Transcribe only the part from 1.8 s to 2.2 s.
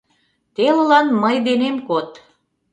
код.